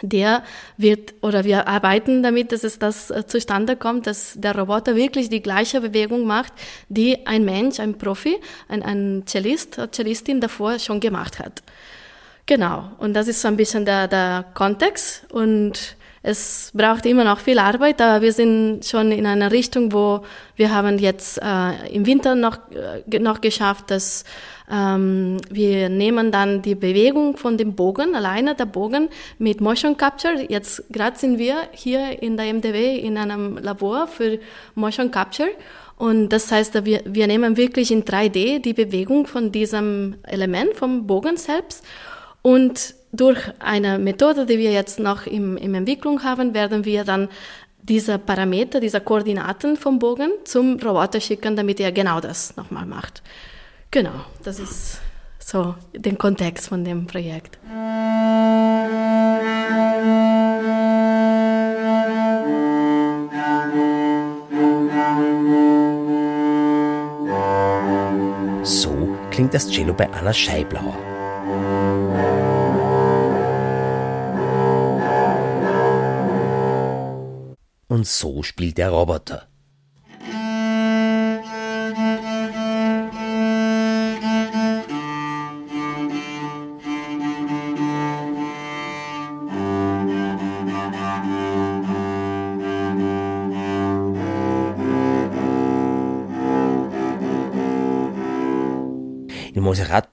der 0.00 0.42
wird, 0.76 1.14
oder 1.20 1.44
wir 1.44 1.68
arbeiten 1.68 2.22
damit, 2.22 2.52
dass 2.52 2.64
es 2.64 2.78
das 2.78 3.10
äh, 3.10 3.26
zustande 3.26 3.76
kommt, 3.76 4.06
dass 4.06 4.34
der 4.36 4.56
Roboter 4.56 4.96
wirklich 4.96 5.28
die 5.28 5.42
gleiche 5.42 5.80
Bewegung 5.80 6.26
macht, 6.26 6.52
die 6.88 7.26
ein 7.26 7.44
Mensch, 7.44 7.78
ein 7.78 7.98
Profi, 7.98 8.36
ein, 8.68 8.82
ein 8.82 9.24
Cellist, 9.26 9.78
eine 9.78 9.90
Cellistin 9.90 10.40
davor 10.40 10.78
schon 10.78 11.00
gemacht 11.00 11.38
hat. 11.38 11.62
Genau. 12.46 12.90
Und 12.98 13.14
das 13.14 13.28
ist 13.28 13.40
so 13.40 13.48
ein 13.48 13.56
bisschen 13.56 13.84
der, 13.84 14.08
der 14.08 14.44
Kontext. 14.54 15.24
Und 15.30 15.96
es 16.22 16.70
braucht 16.74 17.06
immer 17.06 17.24
noch 17.24 17.38
viel 17.40 17.58
Arbeit, 17.58 18.00
aber 18.00 18.22
wir 18.22 18.32
sind 18.32 18.84
schon 18.84 19.12
in 19.12 19.26
einer 19.26 19.50
Richtung, 19.50 19.92
wo 19.92 20.24
wir 20.56 20.72
haben 20.72 20.98
jetzt 20.98 21.40
äh, 21.42 21.88
im 21.92 22.06
Winter 22.06 22.34
noch, 22.34 22.58
äh, 22.70 23.18
noch 23.18 23.40
geschafft, 23.40 23.90
dass 23.90 24.24
ähm, 24.70 25.38
wir 25.50 25.88
nehmen 25.88 26.30
dann 26.30 26.62
die 26.62 26.74
Bewegung 26.74 27.36
von 27.36 27.56
dem 27.56 27.74
Bogen, 27.74 28.14
alleine 28.14 28.54
der 28.54 28.66
Bogen 28.66 29.08
mit 29.38 29.60
Motion 29.60 29.96
Capture. 29.96 30.46
Jetzt 30.48 30.84
gerade 30.90 31.18
sind 31.18 31.38
wir 31.38 31.56
hier 31.72 32.22
in 32.22 32.36
der 32.36 32.52
MDW 32.52 32.98
in 32.98 33.16
einem 33.16 33.58
Labor 33.58 34.06
für 34.06 34.38
Motion 34.74 35.10
Capture. 35.10 35.50
Und 35.96 36.30
das 36.30 36.50
heißt, 36.50 36.84
wir, 36.84 37.02
wir 37.04 37.26
nehmen 37.26 37.56
wirklich 37.56 37.90
in 37.90 38.04
3D 38.04 38.60
die 38.60 38.72
Bewegung 38.72 39.26
von 39.26 39.52
diesem 39.52 40.16
Element, 40.24 40.74
vom 40.74 41.06
Bogen 41.06 41.36
selbst 41.36 41.84
und 42.42 42.94
durch 43.12 43.38
eine 43.60 43.98
Methode, 43.98 44.46
die 44.46 44.58
wir 44.58 44.72
jetzt 44.72 44.98
noch 44.98 45.26
im, 45.26 45.56
im 45.56 45.74
Entwicklung 45.74 46.24
haben, 46.24 46.54
werden 46.54 46.84
wir 46.84 47.04
dann 47.04 47.28
diese 47.82 48.18
Parameter, 48.18 48.80
diese 48.80 49.00
Koordinaten 49.00 49.76
vom 49.76 49.98
Bogen 49.98 50.30
zum 50.44 50.78
Roboter 50.78 51.20
schicken, 51.20 51.56
damit 51.56 51.80
er 51.80 51.92
genau 51.92 52.20
das 52.20 52.56
nochmal 52.56 52.86
macht. 52.86 53.22
Genau, 53.92 54.24
das 54.42 54.58
ist 54.58 55.02
so 55.38 55.74
der 55.94 56.16
Kontext 56.16 56.68
von 56.68 56.82
dem 56.82 57.06
Projekt. 57.06 57.58
So 68.62 69.18
klingt 69.30 69.52
das 69.52 69.68
Cello 69.68 69.92
bei 69.92 70.10
Anna 70.10 70.32
Scheiblauer. 70.32 70.96
Und 77.88 78.06
so 78.06 78.42
spielt 78.42 78.78
der 78.78 78.88
Roboter. 78.88 79.51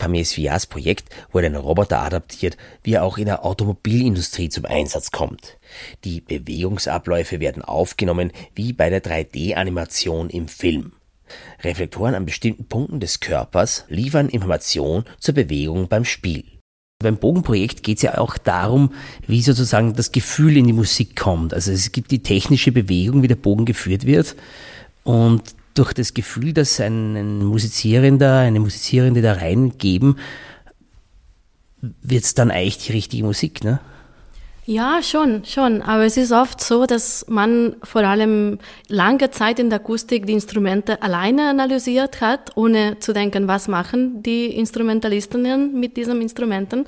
Monserrat 0.10 0.20
Pamies 0.20 0.38
Vias 0.38 0.66
Projekt 0.66 1.10
wurde 1.32 1.48
ein 1.48 1.56
Roboter 1.56 2.01
adaptiert, 2.01 2.58
wie 2.84 2.94
er 2.94 3.04
auch 3.04 3.18
in 3.18 3.25
der 3.25 3.46
Automobilindustrie 3.46 4.50
zum 4.50 4.66
Einsatz 4.66 5.12
kommt. 5.12 5.58
Die 6.04 6.22
Bewegungsabläufe 6.22 7.39
werden 7.39 7.63
aufgenommen 7.63 8.32
wie 8.56 8.74
bei 8.74 8.89
der 8.89 9.04
3D-Animation 9.04 10.30
im 10.30 10.48
Film. 10.48 10.94
Reflektoren 11.63 12.16
an 12.16 12.25
bestimmten 12.25 12.68
Punkten 12.68 13.00
des 13.00 13.20
Körpers 13.20 13.86
liefern 13.88 14.30
Information 14.30 15.06
zur 15.20 15.36
Bewegung 15.36 15.88
beim 15.88 16.06
Spiel. 16.06 16.44
Beim 17.01 17.18
Bogenprojekt 17.18 17.84
geht 17.84 17.98
es 17.98 18.04
ja 18.04 18.18
auch 18.18 18.38
darum, 18.38 18.92
wie 19.25 19.42
sozusagen 19.42 19.94
das 19.94 20.12
Gefühl 20.12 20.58
in 20.58 20.66
die 20.66 20.74
Musik 20.74 21.16
kommt. 21.16 21.54
Also 21.54 21.72
es 21.72 21.92
gibt 21.92 22.12
die 22.12 22.24
technische 22.24 22.72
Bewegung, 22.72 23.22
wie 23.22 23.28
der 23.30 23.36
Bogen 23.36 23.66
geführt 23.66 24.06
wird. 24.06 24.36
Und 25.04 25.56
durch 25.79 25.93
das 25.93 26.13
Gefühl, 26.13 26.51
das 26.53 26.79
ein, 26.81 27.45
Musizierender, 27.45 28.39
eine 28.39 28.59
Musizierende 28.59 29.21
da 29.21 29.33
reingeben, 29.33 30.19
wird 31.81 32.25
es 32.25 32.33
dann 32.33 32.51
eigentlich 32.51 32.79
die 32.79 32.91
richtige 32.91 33.24
Musik, 33.24 33.63
ne? 33.63 33.79
Ja, 34.65 35.01
schon, 35.01 35.45
schon. 35.45 35.81
Aber 35.81 36.03
es 36.03 36.15
ist 36.17 36.31
oft 36.31 36.62
so, 36.62 36.86
dass 36.86 37.25
man 37.27 37.77
vor 37.81 38.03
allem 38.03 38.59
lange 38.88 39.31
Zeit 39.31 39.57
in 39.57 39.71
der 39.71 39.79
Akustik 39.79 40.27
die 40.27 40.33
Instrumente 40.33 41.01
alleine 41.01 41.50
analysiert 41.50 42.21
hat, 42.21 42.55
ohne 42.55 43.00
zu 43.00 43.13
denken, 43.13 43.48
was 43.48 43.67
machen 43.67 44.21
die 44.21 44.45
Instrumentalistinnen 44.48 45.79
mit 45.79 45.98
diesen 45.98 46.21
Instrumenten. 46.21 46.86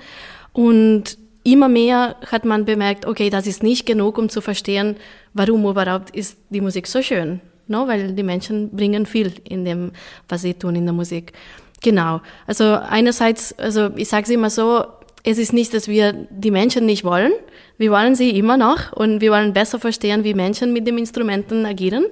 Und 0.54 1.18
immer 1.44 1.70
mehr 1.70 2.18
hat 2.30 2.46
man 2.46 2.66
bemerkt, 2.66 3.08
okay, 3.08 3.32
das 3.32 3.48
ist 3.48 3.64
nicht 3.64 3.88
genug, 3.88 4.20
um 4.20 4.30
zu 4.30 4.42
verstehen, 4.42 4.98
warum 5.34 5.66
überhaupt 5.66 6.12
ist 6.12 6.38
die 6.52 6.62
Musik 6.62 6.86
so 6.86 7.02
schön 7.02 7.42
no? 7.72 7.88
weil 7.88 8.14
die 8.14 8.24
Menschen 8.24 8.70
bringen 8.70 9.06
viel 9.06 9.34
in 9.44 9.66
dem, 9.66 9.92
was 10.30 10.44
sie 10.44 10.54
tun 10.54 10.76
in 10.76 10.86
der 10.86 10.94
Musik. 10.94 11.34
Genau. 11.82 12.22
Also 12.46 12.76
einerseits, 12.76 13.58
also 13.58 13.90
ich 13.96 14.08
sage 14.10 14.24
es 14.26 14.30
immer 14.30 14.50
so, 14.50 14.86
es 15.24 15.38
ist 15.38 15.54
nicht, 15.54 15.74
dass 15.74 15.88
wir 15.88 16.14
die 16.30 16.52
Menschen 16.52 16.86
nicht 16.86 17.04
wollen. 17.04 17.32
Wir 17.78 17.92
wollen 17.92 18.16
sie 18.16 18.32
immer 18.38 18.58
noch 18.58 18.92
und 18.94 19.22
wir 19.22 19.32
wollen 19.32 19.54
besser 19.54 19.80
verstehen, 19.80 20.24
wie 20.24 20.34
Menschen 20.34 20.74
mit 20.74 20.86
den 20.88 20.98
Instrumenten 20.98 21.66
agieren. 21.66 22.06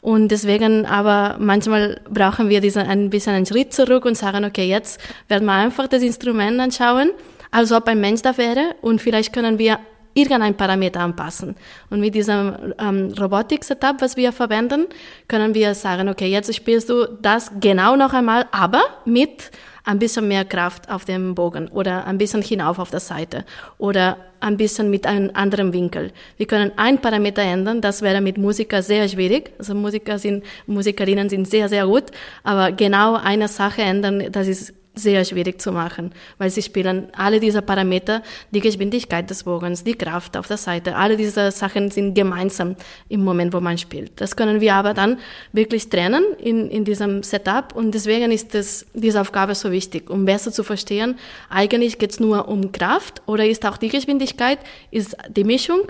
Und 0.00 0.28
deswegen 0.28 0.84
aber 0.84 1.36
manchmal 1.38 2.00
brauchen 2.10 2.48
wir 2.50 2.60
diesen, 2.60 2.82
ein 2.82 3.10
bisschen 3.10 3.34
einen 3.34 3.46
Schritt 3.46 3.72
zurück 3.72 4.04
und 4.04 4.16
sagen, 4.16 4.44
okay, 4.44 4.68
jetzt 4.68 5.00
werden 5.28 5.46
wir 5.46 5.54
einfach 5.54 5.88
das 5.88 6.02
Instrument 6.02 6.60
anschauen, 6.60 7.10
als 7.50 7.72
ob 7.72 7.88
ein 7.88 8.00
Mensch 8.00 8.20
da 8.20 8.36
wäre 8.36 8.74
und 8.82 9.00
vielleicht 9.00 9.32
können 9.32 9.58
wir 9.58 9.78
irgendein 10.14 10.56
Parameter 10.56 11.00
anpassen. 11.00 11.56
Und 11.90 12.00
mit 12.00 12.14
diesem 12.14 12.74
ähm, 12.78 13.12
Robotik-Setup, 13.18 14.00
was 14.00 14.16
wir 14.16 14.32
verwenden, 14.32 14.86
können 15.28 15.54
wir 15.54 15.74
sagen, 15.74 16.08
okay, 16.08 16.28
jetzt 16.28 16.54
spielst 16.54 16.88
du 16.88 17.06
das 17.20 17.50
genau 17.60 17.96
noch 17.96 18.12
einmal, 18.12 18.46
aber 18.52 18.82
mit 19.04 19.50
ein 19.84 19.98
bisschen 19.98 20.26
mehr 20.28 20.44
Kraft 20.44 20.90
auf 20.90 21.04
dem 21.04 21.34
Bogen 21.34 21.68
oder 21.68 22.06
ein 22.06 22.16
bisschen 22.16 22.42
hinauf 22.42 22.78
auf 22.78 22.90
der 22.90 23.00
Seite 23.00 23.44
oder 23.76 24.16
ein 24.40 24.56
bisschen 24.56 24.90
mit 24.90 25.06
einem 25.06 25.30
anderen 25.34 25.72
Winkel. 25.72 26.10
Wir 26.36 26.46
können 26.46 26.72
ein 26.76 27.00
Parameter 27.00 27.42
ändern, 27.42 27.80
das 27.80 28.02
wäre 28.02 28.20
mit 28.20 28.38
Musiker 28.38 28.82
sehr 28.82 29.08
schwierig. 29.08 29.52
Also 29.58 29.74
Musiker 29.74 30.18
sind, 30.18 30.44
Musikerinnen 30.66 31.28
sind 31.28 31.46
sehr, 31.46 31.68
sehr 31.68 31.86
gut, 31.86 32.04
aber 32.42 32.72
genau 32.72 33.14
eine 33.14 33.48
Sache 33.48 33.82
ändern, 33.82 34.32
das 34.32 34.48
ist 34.48 34.74
sehr 34.94 35.24
schwierig 35.24 35.60
zu 35.60 35.72
machen, 35.72 36.12
weil 36.38 36.50
sie 36.50 36.62
spielen 36.62 37.08
alle 37.16 37.40
diese 37.40 37.62
Parameter, 37.62 38.22
die 38.52 38.60
Geschwindigkeit 38.60 39.28
des 39.28 39.44
Bogens, 39.44 39.84
die 39.84 39.94
Kraft 39.94 40.36
auf 40.36 40.46
der 40.46 40.56
Seite, 40.56 40.96
alle 40.96 41.16
diese 41.16 41.50
Sachen 41.50 41.90
sind 41.90 42.14
gemeinsam 42.14 42.76
im 43.08 43.24
Moment, 43.24 43.52
wo 43.52 43.60
man 43.60 43.76
spielt. 43.76 44.20
Das 44.20 44.36
können 44.36 44.60
wir 44.60 44.74
aber 44.74 44.94
dann 44.94 45.18
wirklich 45.52 45.88
trennen 45.88 46.24
in, 46.38 46.70
in 46.70 46.84
diesem 46.84 47.22
Setup 47.22 47.74
und 47.74 47.92
deswegen 47.92 48.30
ist 48.30 48.54
das, 48.54 48.86
diese 48.94 49.20
Aufgabe 49.20 49.54
so 49.54 49.72
wichtig, 49.72 50.10
um 50.10 50.24
besser 50.24 50.52
zu 50.52 50.62
verstehen, 50.62 51.16
eigentlich 51.50 51.98
geht 51.98 52.12
es 52.12 52.20
nur 52.20 52.48
um 52.48 52.72
Kraft 52.72 53.22
oder 53.26 53.46
ist 53.46 53.66
auch 53.66 53.76
die 53.76 53.88
Geschwindigkeit, 53.88 54.58
ist 54.90 55.16
die 55.28 55.44
Mischung 55.44 55.82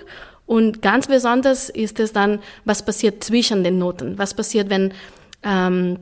und 0.46 0.82
ganz 0.82 1.06
besonders 1.06 1.70
ist 1.70 2.00
es 2.00 2.12
dann, 2.12 2.40
was 2.64 2.84
passiert 2.84 3.24
zwischen 3.24 3.64
den 3.64 3.78
Noten, 3.78 4.18
was 4.18 4.34
passiert, 4.34 4.70
wenn 4.70 4.92
ähm, 5.42 5.98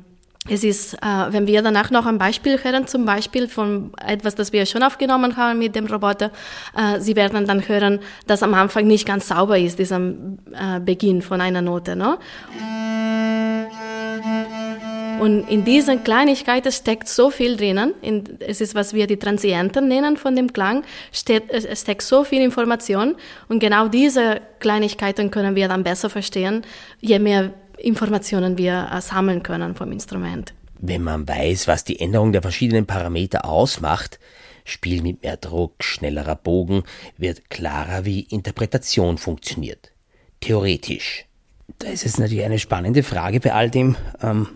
es 0.48 0.64
ist, 0.64 0.94
äh, 0.94 0.98
wenn 1.28 1.46
wir 1.46 1.62
danach 1.62 1.90
noch 1.90 2.04
ein 2.04 2.18
Beispiel 2.18 2.58
hören, 2.62 2.88
zum 2.88 3.04
Beispiel 3.04 3.46
von 3.46 3.92
etwas, 4.04 4.34
das 4.34 4.52
wir 4.52 4.66
schon 4.66 4.82
aufgenommen 4.82 5.36
haben 5.36 5.60
mit 5.60 5.76
dem 5.76 5.86
Roboter, 5.86 6.32
äh, 6.76 6.98
Sie 6.98 7.14
werden 7.14 7.46
dann 7.46 7.68
hören, 7.68 8.00
dass 8.26 8.42
am 8.42 8.52
Anfang 8.54 8.88
nicht 8.88 9.06
ganz 9.06 9.28
sauber 9.28 9.56
ist, 9.56 9.78
dieser 9.78 10.00
äh, 10.00 10.80
Beginn 10.84 11.22
von 11.22 11.40
einer 11.40 11.62
Note. 11.62 11.94
Ne? 11.94 12.18
Und 15.20 15.48
in 15.48 15.64
diesen 15.64 16.02
Kleinigkeiten 16.02 16.72
steckt 16.72 17.08
so 17.08 17.30
viel 17.30 17.56
drinnen. 17.56 17.94
In, 18.02 18.24
es 18.40 18.60
ist, 18.60 18.74
was 18.74 18.92
wir 18.94 19.06
die 19.06 19.18
Transienten 19.18 19.86
nennen 19.86 20.16
von 20.16 20.34
dem 20.34 20.52
Klang. 20.52 20.82
Steht, 21.12 21.44
es 21.50 21.80
steckt 21.80 22.02
so 22.02 22.24
viel 22.24 22.42
Information. 22.42 23.14
Und 23.48 23.60
genau 23.60 23.86
diese 23.86 24.40
Kleinigkeiten 24.58 25.30
können 25.30 25.54
wir 25.54 25.68
dann 25.68 25.84
besser 25.84 26.10
verstehen, 26.10 26.62
je 27.00 27.20
mehr 27.20 27.54
Informationen 27.82 28.58
wir 28.58 28.88
äh, 28.92 29.00
sammeln 29.00 29.42
können 29.42 29.74
vom 29.74 29.92
Instrument. 29.92 30.54
Wenn 30.80 31.02
man 31.02 31.28
weiß, 31.28 31.68
was 31.68 31.84
die 31.84 32.00
Änderung 32.00 32.32
der 32.32 32.42
verschiedenen 32.42 32.86
Parameter 32.86 33.44
ausmacht, 33.44 34.18
Spiel 34.64 35.02
mit 35.02 35.22
mehr 35.22 35.36
Druck, 35.36 35.82
schnellerer 35.82 36.36
Bogen, 36.36 36.84
wird 37.18 37.50
klarer, 37.50 38.04
wie 38.04 38.20
Interpretation 38.20 39.18
funktioniert. 39.18 39.92
Theoretisch. 40.40 41.26
Da 41.78 41.88
ist 41.88 42.06
es 42.06 42.18
natürlich 42.18 42.44
eine 42.44 42.58
spannende 42.58 43.02
Frage 43.02 43.40
bei 43.40 43.52
all 43.52 43.70
dem. 43.70 43.96
Ähm, 44.20 44.48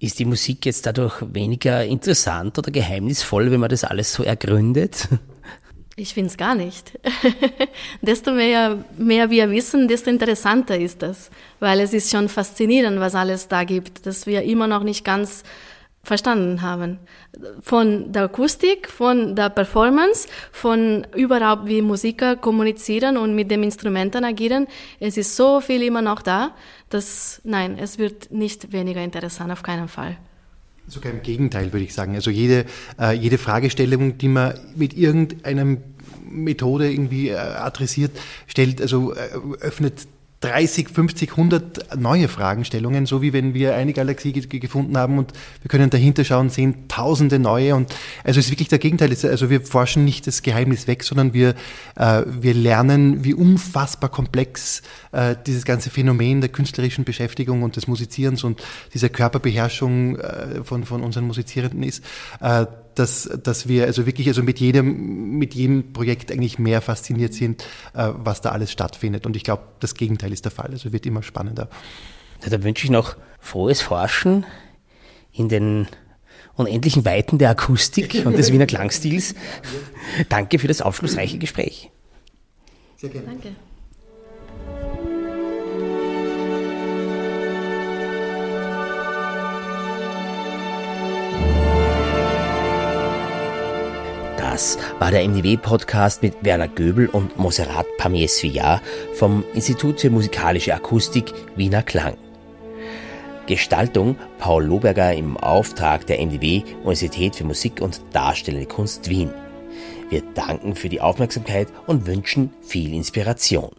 ist 0.00 0.18
die 0.18 0.24
Musik 0.24 0.66
jetzt 0.66 0.86
dadurch 0.86 1.22
weniger 1.32 1.84
interessant 1.84 2.58
oder 2.58 2.70
geheimnisvoll, 2.70 3.50
wenn 3.50 3.60
man 3.60 3.70
das 3.70 3.84
alles 3.84 4.12
so 4.12 4.22
ergründet? 4.22 5.08
Ich 6.00 6.14
finde 6.14 6.28
es 6.28 6.36
gar 6.36 6.54
nicht. 6.54 6.96
desto 8.02 8.30
mehr, 8.30 8.84
mehr 8.96 9.30
wir 9.30 9.50
wissen, 9.50 9.88
desto 9.88 10.10
interessanter 10.10 10.78
ist 10.78 11.02
das, 11.02 11.28
weil 11.58 11.80
es 11.80 11.92
ist 11.92 12.12
schon 12.12 12.28
faszinierend, 12.28 13.00
was 13.00 13.16
alles 13.16 13.48
da 13.48 13.64
gibt, 13.64 14.06
dass 14.06 14.24
wir 14.24 14.42
immer 14.42 14.68
noch 14.68 14.84
nicht 14.84 15.04
ganz 15.04 15.42
verstanden 16.04 16.62
haben. 16.62 17.00
Von 17.62 18.12
der 18.12 18.24
Akustik, 18.24 18.88
von 18.88 19.34
der 19.34 19.50
Performance, 19.50 20.28
von 20.52 21.04
überhaupt 21.16 21.66
wie 21.66 21.82
Musiker 21.82 22.36
kommunizieren 22.36 23.16
und 23.16 23.34
mit 23.34 23.50
den 23.50 23.64
Instrumenten 23.64 24.24
agieren. 24.24 24.68
Es 25.00 25.16
ist 25.16 25.34
so 25.34 25.60
viel 25.60 25.82
immer 25.82 26.00
noch 26.00 26.22
da, 26.22 26.52
dass 26.90 27.40
nein, 27.42 27.76
es 27.76 27.98
wird 27.98 28.30
nicht 28.30 28.72
weniger 28.72 29.02
interessant, 29.02 29.50
auf 29.50 29.64
keinen 29.64 29.88
Fall. 29.88 30.16
Sogar 30.88 31.12
im 31.12 31.22
Gegenteil, 31.22 31.72
würde 31.72 31.84
ich 31.84 31.94
sagen. 31.94 32.14
Also 32.14 32.30
jede, 32.30 32.64
äh, 32.98 33.12
jede 33.12 33.38
Fragestellung, 33.38 34.18
die 34.18 34.28
man 34.28 34.54
mit 34.74 34.94
irgendeinem 34.96 35.78
Methode 36.30 36.90
irgendwie 36.90 37.28
äh, 37.28 37.36
adressiert, 37.36 38.12
stellt, 38.46 38.80
also 38.80 39.14
äh, 39.14 39.28
öffnet 39.60 40.06
30, 40.40 40.88
50, 40.88 41.30
100 41.32 41.98
neue 41.98 42.28
Fragestellungen, 42.28 43.06
so 43.06 43.22
wie 43.22 43.32
wenn 43.32 43.54
wir 43.54 43.74
eine 43.74 43.92
Galaxie 43.92 44.32
gefunden 44.32 44.96
haben 44.96 45.18
und 45.18 45.32
wir 45.62 45.68
können 45.68 45.90
dahinter 45.90 46.24
schauen, 46.24 46.48
sehen 46.48 46.86
tausende 46.86 47.40
neue 47.40 47.74
und 47.74 47.92
also 48.22 48.38
es 48.38 48.46
ist 48.46 48.52
wirklich 48.52 48.68
der 48.68 48.78
Gegenteil. 48.78 49.10
Also 49.10 49.50
wir 49.50 49.60
forschen 49.62 50.04
nicht 50.04 50.28
das 50.28 50.42
Geheimnis 50.42 50.86
weg, 50.86 51.02
sondern 51.02 51.34
wir, 51.34 51.54
äh, 51.96 52.22
wir 52.26 52.54
lernen, 52.54 53.24
wie 53.24 53.34
unfassbar 53.34 54.10
komplex 54.10 54.82
äh, 55.10 55.34
dieses 55.44 55.64
ganze 55.64 55.90
Phänomen 55.90 56.40
der 56.40 56.50
künstlerischen 56.50 57.04
Beschäftigung 57.04 57.64
und 57.64 57.74
des 57.74 57.88
Musizierens 57.88 58.44
und 58.44 58.62
dieser 58.94 59.08
Körperbeherrschung 59.08 60.18
äh, 60.18 60.62
von, 60.62 60.84
von 60.84 61.02
unseren 61.02 61.26
Musizierenden 61.26 61.82
ist. 61.82 62.04
Äh, 62.40 62.66
dass, 62.98 63.30
dass 63.42 63.68
wir 63.68 63.84
also 63.84 64.06
wirklich 64.06 64.28
also 64.28 64.42
mit 64.42 64.60
jedem, 64.60 65.38
mit 65.38 65.54
jedem 65.54 65.92
Projekt 65.92 66.32
eigentlich 66.32 66.58
mehr 66.58 66.80
fasziniert 66.80 67.34
sind, 67.34 67.62
äh, 67.94 68.10
was 68.14 68.40
da 68.40 68.50
alles 68.50 68.72
stattfindet. 68.72 69.26
Und 69.26 69.36
ich 69.36 69.44
glaube, 69.44 69.62
das 69.80 69.94
Gegenteil 69.94 70.32
ist 70.32 70.44
der 70.44 70.52
Fall. 70.52 70.70
Also 70.70 70.92
wird 70.92 71.06
immer 71.06 71.22
spannender. 71.22 71.68
Ja, 72.42 72.50
da 72.50 72.62
wünsche 72.62 72.84
ich 72.84 72.90
noch 72.90 73.16
frohes 73.38 73.80
Forschen 73.80 74.44
in 75.32 75.48
den 75.48 75.88
unendlichen 76.54 77.04
Weiten 77.04 77.38
der 77.38 77.50
Akustik 77.50 78.22
und 78.24 78.36
des 78.36 78.52
Wiener 78.52 78.66
Klangstils. 78.66 79.34
Danke 80.28 80.58
für 80.58 80.68
das 80.68 80.82
aufschlussreiche 80.82 81.38
Gespräch. 81.38 81.90
Sehr 82.96 83.10
gerne. 83.10 83.26
Danke. 83.28 83.54
Das 94.58 94.76
war 94.98 95.12
der 95.12 95.22
MDW-Podcast 95.22 96.20
mit 96.24 96.34
Werner 96.42 96.66
Göbel 96.66 97.06
und 97.06 97.38
Moserat 97.38 97.86
Pamies-Villar 97.96 98.82
vom 99.14 99.44
Institut 99.54 100.00
für 100.00 100.10
musikalische 100.10 100.74
Akustik 100.74 101.32
Wiener 101.54 101.84
Klang. 101.84 102.16
Gestaltung 103.46 104.16
Paul 104.38 104.64
Loberger 104.64 105.14
im 105.14 105.36
Auftrag 105.36 106.08
der 106.08 106.18
MDW 106.18 106.64
Universität 106.80 107.36
für 107.36 107.44
Musik 107.44 107.80
und 107.80 108.02
Darstellende 108.12 108.66
Kunst 108.66 109.08
Wien. 109.08 109.30
Wir 110.10 110.22
danken 110.34 110.74
für 110.74 110.88
die 110.88 111.00
Aufmerksamkeit 111.00 111.68
und 111.86 112.08
wünschen 112.08 112.52
viel 112.60 112.94
Inspiration. 112.94 113.70